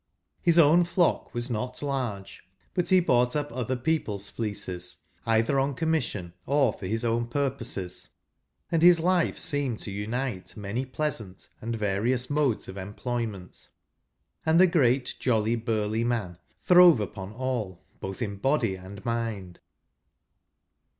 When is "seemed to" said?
9.37-9.91